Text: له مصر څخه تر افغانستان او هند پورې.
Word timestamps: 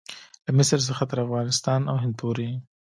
له 0.45 0.51
مصر 0.57 0.79
څخه 0.87 1.03
تر 1.11 1.17
افغانستان 1.25 1.79
او 1.91 1.95
هند 2.03 2.13
پورې. 2.21 2.49